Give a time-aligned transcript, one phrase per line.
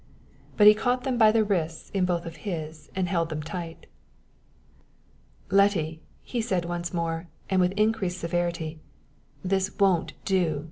[0.57, 3.85] But he caught them by the wrists in both of his, and held them tight.
[5.51, 8.79] "Letty," he said once more, and with increased severity,
[9.43, 10.59] "this won't do.